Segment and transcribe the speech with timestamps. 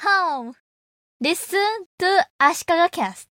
[0.00, 0.54] home.
[1.22, 1.58] Listen
[1.98, 2.06] to
[2.38, 3.28] 足利 cast.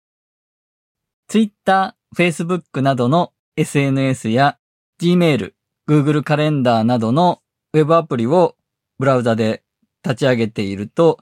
[1.27, 4.57] Twitter、Facebook などの SNS や
[5.01, 5.53] Gmail、
[5.87, 7.41] Google カレンダーなどの
[7.73, 8.55] ウェブアプリを
[8.99, 9.63] ブラウザで
[10.03, 11.19] 立ち上げていると、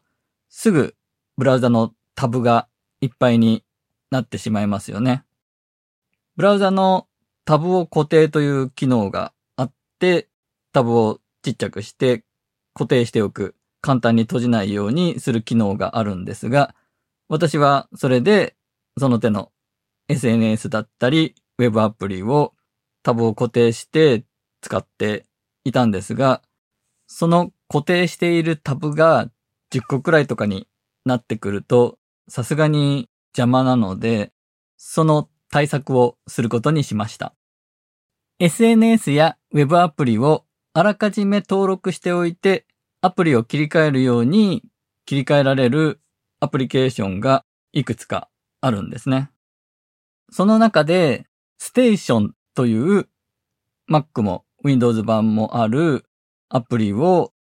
[0.49, 0.95] すぐ
[1.37, 2.67] ブラウザのタブが
[3.01, 3.63] いっぱいに
[4.11, 5.23] なってしまいますよね。
[6.35, 7.07] ブラウザの
[7.45, 10.29] タブを固定という機能があって、
[10.71, 12.23] タブをちっちゃくして
[12.73, 16.75] 固定しておく、簡単に閉じないようにする機能があるんですが、
[17.27, 18.55] 私はそれで
[18.97, 19.51] その手の
[20.07, 22.53] SNS だったり、ウェブアプリを
[23.03, 24.23] タブを固定して
[24.61, 25.25] 使って
[25.63, 26.41] いたんですが、
[27.07, 29.29] その固定しているタブが
[29.71, 30.67] 10個くらいとかに
[31.05, 34.31] なってくると、さすがに邪魔なので、
[34.77, 37.33] その対策をすることにしました。
[38.39, 42.65] SNS やウェブアプリをあらかじめ登録しておいて、
[43.01, 44.63] アプリを切り替えるように
[45.05, 46.01] 切り替えられる
[46.41, 48.29] アプリケーションがいくつか
[48.59, 49.31] あるんですね。
[50.31, 51.25] その中で、
[51.57, 53.07] ステーションという
[53.89, 56.05] Mac も Windows 版もある
[56.49, 57.31] アプリを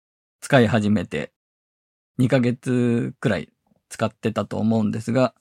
[0.40, 1.32] 使い始めて
[2.20, 3.48] 2ヶ月くらい
[3.88, 5.34] 使ってたと思うんですが、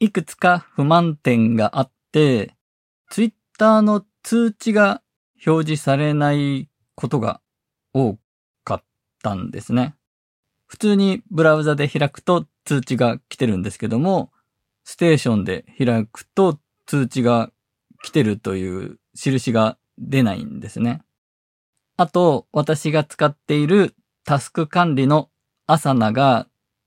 [0.00, 2.56] いくつか不満点があって、
[3.10, 5.02] Twitter の通知が
[5.46, 7.40] 表示されないことが
[7.92, 8.20] 多か
[9.20, 9.94] ったんですね。
[10.66, 14.32] 普通にブラウザで開くと通知が来てるんですけども、
[14.84, 17.50] ステーションで開くと通知が
[18.02, 21.02] 来てるという印が出ないんですね。
[21.96, 25.28] あと、私が使っているタスク管理の
[25.66, 26.46] アサナが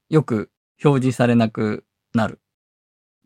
[0.09, 0.49] よく
[0.83, 2.39] 表示されなくなる。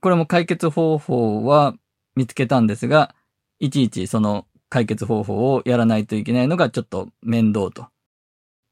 [0.01, 1.75] これも解決方法は
[2.15, 3.15] 見つけたんですが、
[3.59, 7.87] いちいちその解決方法をやらないといけないのがちょっと面倒と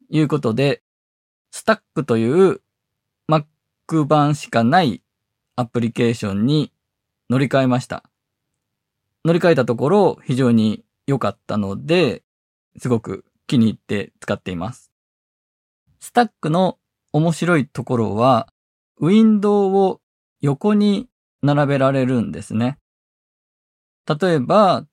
[0.09, 0.81] いうことで、
[1.51, 2.61] スタックという
[3.29, 5.01] Mac 版しかない
[5.55, 6.71] アプリケーションに
[7.29, 8.03] 乗り換えました。
[9.23, 12.23] 乗り換えたところ非常に良かったので、
[12.77, 14.91] すごく気に入って使っています。
[15.99, 16.77] スタックの
[17.13, 18.49] 面白いところは、
[18.97, 20.01] ウィンドウを
[20.41, 21.07] 横に
[21.41, 22.77] 並べられるんですね。
[24.07, 24.85] 例えば、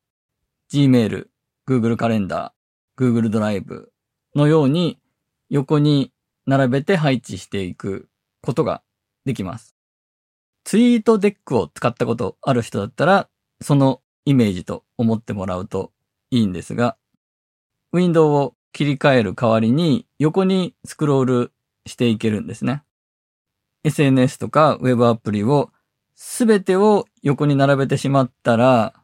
[0.72, 1.26] Gmail、
[1.69, 3.92] Google カレンダー、Google ドライブ
[4.34, 4.98] のように
[5.52, 6.12] 横に
[6.46, 8.08] 並べて配置していく
[8.40, 8.82] ことが
[9.26, 9.76] できます。
[10.64, 13.28] ツイートデックを使ったことある人だったら、
[13.60, 15.92] そのイメージと思ってもらうと
[16.30, 16.96] いいんですが、
[17.92, 21.52] ウィンドウを切り替える代わりに横にスクロール
[21.84, 22.82] していけるんですね。
[23.84, 25.70] SNS とかウェブアプリを
[26.14, 28.94] すべてを横に並べてしまったら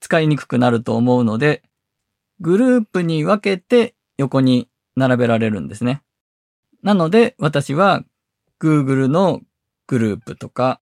[0.00, 1.62] 使いにくくなると思うので、
[2.40, 6.02] グループに分けて横に並べられるんですね。
[6.82, 8.04] なので私は
[8.60, 9.40] Google の
[9.86, 10.80] グループとか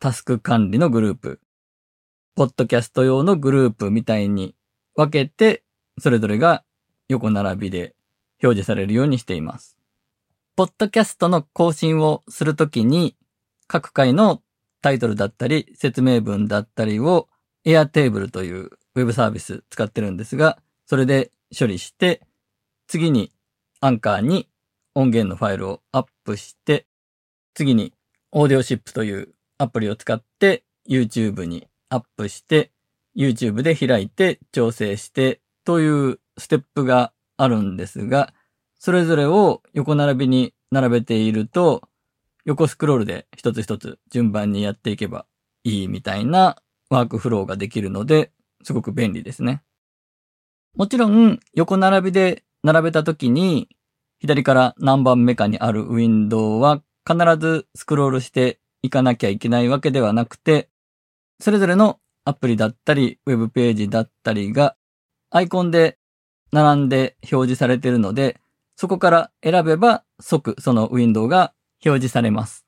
[0.00, 1.40] タスク管理のグループ、
[2.36, 4.54] ポッドキャスト用のグループみたいに
[4.94, 5.64] 分けて、
[5.98, 6.62] それぞれが
[7.08, 7.96] 横並びで
[8.40, 9.76] 表示されるようにしています。
[10.54, 13.16] ポッドキャストの更新をするときに、
[13.66, 14.40] 各回の
[14.82, 17.28] タイトルだったり、説明文だったりを
[17.66, 22.22] Airtable というウェブサービス使ってるんですが、それで処理して、
[22.88, 23.30] 次に
[23.80, 24.48] アンカーに
[24.94, 26.86] 音源のファイルをアップして、
[27.54, 27.92] 次に
[28.34, 32.72] Audioship というアプリを使って YouTube にアップして、
[33.14, 38.32] YouTube で開いて調整してというステップがあるんですが、
[38.78, 41.82] それぞれを横並びに並べていると、
[42.46, 45.26] 横スクロールで一つ一つ順番にやっていけば
[45.62, 46.56] いいみたいな
[46.88, 48.32] ワークフローができるので、
[48.62, 49.62] すごく便利ですね。
[50.74, 53.68] もちろん、横並びで並べたときに、
[54.20, 60.68] 左から何番目かにあるウィンドウは必ずスクロールしていかなきゃいけないわけではなくて、
[61.40, 64.76] それぞれのアプリだったり、ウェブページだったりが、
[65.30, 65.98] アイコンで
[66.52, 68.40] 並んで表示されているので、
[68.76, 71.52] そこから選べば即そのウィンドウが
[71.84, 72.64] 表示されます。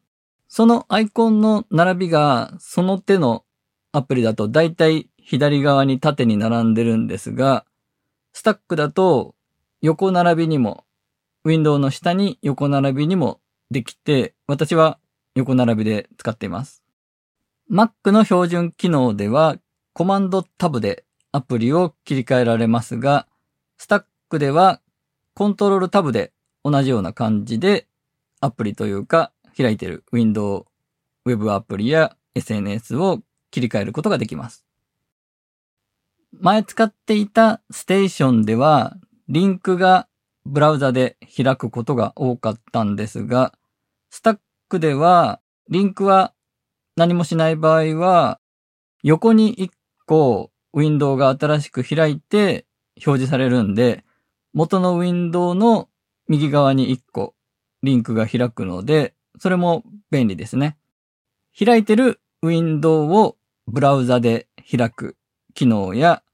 [0.49, 3.45] そのアイコンの並びがその手の
[3.93, 7.65] アプリだとだいたい左側に縦に並んでるんですが、
[8.33, 9.35] スタックだと
[9.83, 10.85] 横並びにも、
[11.45, 13.41] ウィンドウの下に横並びにも
[13.71, 14.99] できて、私は
[15.35, 16.83] 横並びで使っています。
[17.71, 19.57] Mac の標準機能では
[19.93, 23.27] コマンドタブでアプリを切り替えられますが、
[23.79, 24.81] スタックでは
[25.35, 26.33] コントロールタブで
[26.65, 27.87] 同じような感じで
[28.41, 30.67] アプリというか開いている Windows
[31.25, 34.67] ウェブアプリや SNS を切り替えることができます。
[36.39, 38.97] 前使っていたステーションでは
[39.31, 40.09] リンクが
[40.45, 43.55] ブラウザで開くことが多かったんですが、
[44.11, 44.39] スタッ
[44.69, 46.35] クでは、リンクは
[46.97, 48.41] 何もしない場合は、
[49.05, 49.71] 横に1
[50.05, 52.67] 個ウィンドウが新しく開いて
[53.07, 54.05] 表示されるんで、
[54.53, 55.89] 元のウィンドウの
[56.27, 57.37] 右側に1個
[57.85, 60.77] リンクが開くので、それも便利ですね。
[61.57, 63.37] 開いてるウィンドウを
[63.69, 65.17] ブラウザで開く
[65.55, 66.25] 機能や、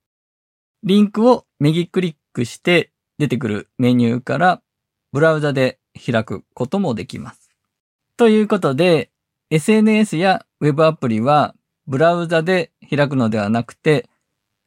[0.82, 4.62] リンクを右クリッククして出てくるメニューから
[5.12, 7.50] ブラウザで開くこともできます。
[8.18, 9.10] ということで、
[9.50, 11.54] SNS や Web アプリは
[11.86, 14.10] ブラウザで開くのではなくて、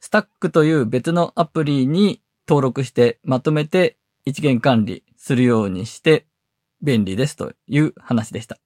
[0.00, 6.26] スタックという別のアプリに登録してまとめて一元管理するようにして
[6.82, 8.58] 便利ですという話でした。